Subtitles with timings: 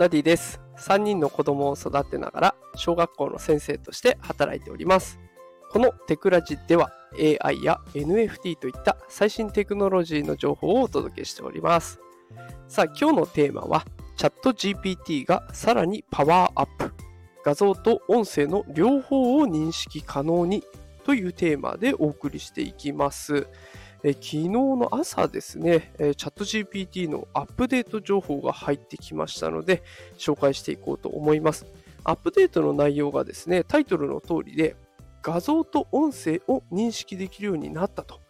[0.00, 0.62] ダディです。
[0.78, 5.20] 3人の子供を育てながら小学校の先生として働いております。
[5.70, 6.90] このテクラジでは
[7.42, 12.00] AI や NFT といった最新テクノロジーの情報をお届けしております。
[12.66, 13.84] さあ、今日のテーマは
[14.16, 16.94] チャット GPT がさらにパワーアップ。
[17.44, 20.64] 画像と音声の両方を認識可能に
[21.04, 23.48] というテーマでお送りしていきます。
[24.02, 29.82] え昨日の朝ですね、えチャット GPT のアップデート情報が入ってきましたので、
[30.16, 31.66] 紹介していこうと思います。
[32.04, 34.76] アップデートの内容がですね、タイトルの通りで、
[35.22, 38.20] 画像と音声を認識できるようになったと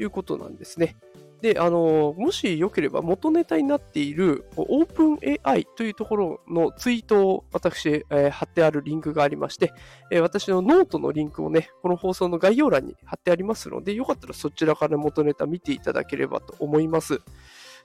[0.00, 0.96] いうことなんですね。
[1.40, 9.72] で、あの、もしよければ元ネタになっているオープン AI というところのツイートを私、えー、貼ってあるリンクがありまして、
[10.10, 17.20] えー、私のノートのリンクをね、この放送の概要欄に貼ってありますので、よかったらそちらから元ネタ見ていただければと思います。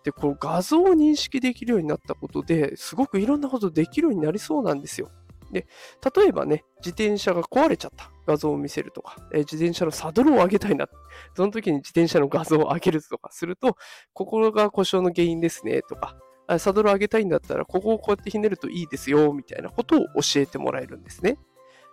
[0.03, 5.09] で、この画像を認識できるようになったことで、すごくいろんなことできるようになりそうなんですよ。
[5.53, 5.67] で、
[6.15, 10.87] 例えばね、自転車が壊れちゃった画像を見せるとか、えー、自転車のサドルを上げたいな。
[11.35, 13.77] その時に自転車の画像を上げるとかすると、
[14.13, 16.17] ここが故障の原因ですねとか、
[16.59, 21.37] サドルを上げたいんだったら、ここをこうやってひねるといいですよ、みたいなことを教えてもらえるんですね。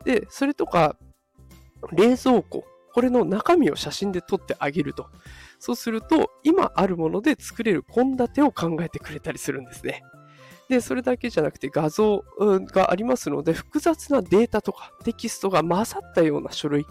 [0.04, 0.96] で、それとか、
[1.92, 5.06] 冷蔵庫、これの中身を写真で撮ってあげると。
[5.58, 10.02] そうすると、今あるもので作れる献立を考えてくれたりするんですね。
[10.70, 12.24] で、それだけじゃなくて画像
[12.72, 16.86] がありますので、複雑なデータとかテキストが混ざったような書類、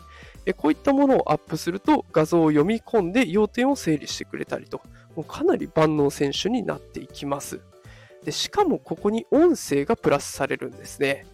[0.58, 4.82] こういったものをアップすると画像を読み込んで要点を整理してくれたりと、
[5.16, 7.62] もうかなり万能選手になっていきます。
[8.26, 11.26] でしかもここに音声がプラスされるんですね。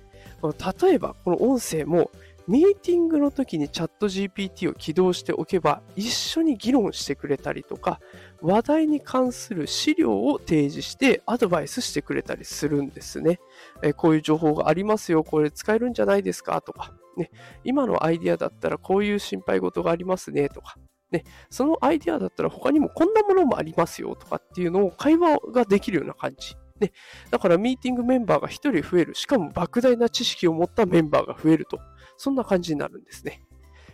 [0.44, 2.12] 例えばこの音声も
[2.48, 8.00] ミーティングの時にチャット GPT を起動しておけば一緒に議論してくれたりとか
[8.42, 13.40] 話題に関する資料を提示してアドバイスしてくれたりするんですね。
[13.82, 16.62] えこういう情報がありますよ、これ使えるんじゃないですか？
[16.62, 17.32] とか、ね、
[17.64, 20.48] 今のアイディアだったらこういう心配事がありますね？
[20.50, 20.76] とか、
[21.10, 24.16] ね、そのアイディアだったら他にもこんなものもありますよ？
[24.16, 26.56] とかっていうのを会話ができるような感じ。
[26.80, 26.92] ね、
[27.32, 29.16] だからミーティングメンバーが1人増える。
[29.16, 31.80] しかも莫大な知識を持ったメンバーが増えると。
[32.18, 33.42] そんな感じになるんですね。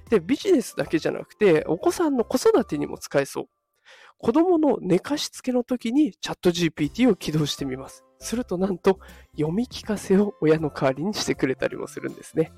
[0.10, 3.46] で、ビジネスだけじゃなくて、お子さんの子育てにも使えそう。
[4.18, 8.06] 子供の寝かしつけの時にチャット GPT を起動してみます。
[8.20, 9.00] するとなんと
[9.36, 12.52] 読み聞かせを親の代わりにしてくれたりもするんですね。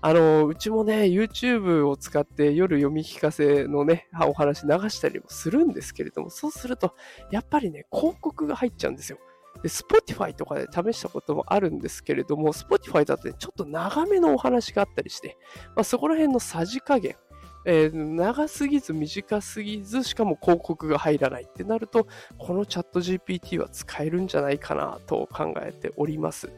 [0.00, 6.94] あの、うちもね、YouTube を使って夜読み聞かせのね、お話流したりもするんですけれども、そうすると、
[7.32, 9.18] やっぱりね、広告が入っちゃうんですよ。
[9.62, 15.36] で、Spotify とかで試したこともあるんですけれども、Spotify だとね、ちょっと長めのお話があったりして、
[15.76, 17.16] まあ、そこら辺のさじ加減、
[17.64, 22.06] えー、長すぎず短すぎず、しかも広告が入らないってなると、
[22.38, 26.50] このチャット GPT は使えるんじゃないかなと考えております。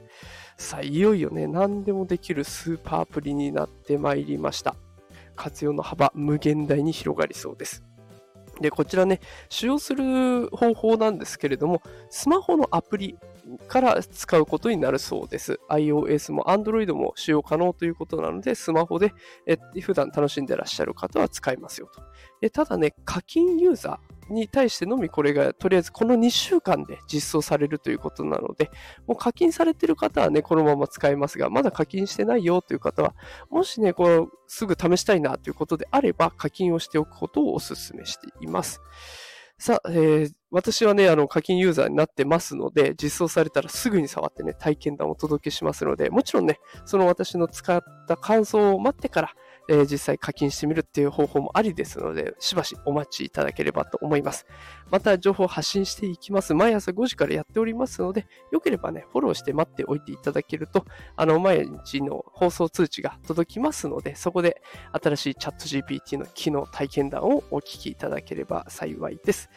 [0.56, 4.76] さあ、いよいよね、何でもできるスーパーアプリになってまいりました。
[5.34, 7.82] 活用の幅、無限大に広がりそうです。
[8.60, 13.16] で、こちらね、使用する方法なんですけれども、スマホのアプリ
[13.68, 15.58] から使うことになるそうです。
[15.70, 19.12] iOS も Android も使用可能ということなので、スマホで
[19.46, 21.90] え普段楽しんでらっしゃる方は使いますよ
[22.42, 22.50] と。
[22.50, 28.70] ただね、課金ユーザー、に対してのみこれがとりあえずこの2週間で実装されるということなので、
[29.06, 33.14] もう課金されてる方はね、このまま使えますが、まだ課金してないよという方は、
[33.50, 38.80] もしね、こうすぐ試したいなということであれば、課金をしておくことをお勧めしています。
[39.58, 49.34] さあ、えー、私はね、あの、課金ユーザーになってますので、実装されたらすぐに触ってね、体験談をお届けしますので、もちろんね、その私の使った感想を待ってから、
[49.68, 54.46] えー、実際課金してみるっていう方法もありですので、しばしお待ちいただければと思います。
[54.90, 56.54] また情報を発信していきます。
[56.54, 60.84] 毎朝5時からやっておりますので、よければね、フォローして待っておいていただけると、
[61.14, 64.60] あの、毎日の放送通知が届きますので、そこで
[65.00, 69.48] 新しいチャット GPT の機能体験談をお聞きいただければ幸いです。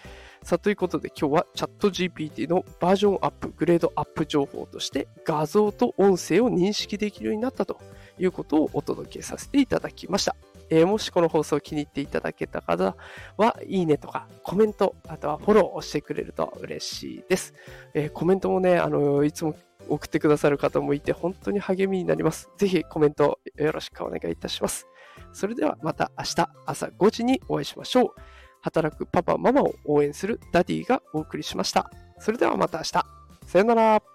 [0.44, 7.80] さあ、ということで今日はチャット GPT のバージョンアップ、グレードアップ情報として画像と音声を認識できるようになったと
[8.19, 10.36] いうことをお届けさせていただきました。
[10.69, 12.98] えー、もしこの放送を気に入っていただけた方
[13.38, 17.54] は、いいねとかコメント、あとはフォローをしてくれると嬉しいです。
[17.94, 19.56] えー、コメントもね、あのいつも
[19.88, 22.50] 送ってくださる方もいて、本当に励みになります。
[22.57, 24.88] ぜひコメントよろしくお願いいたします。
[25.31, 28.32] それではまた明日朝5時にお会いしましょう。
[28.63, 31.92] 働くパパママを応援するダディがお送りしました。
[32.19, 33.06] それではまた明日。
[33.45, 34.12] さよなら。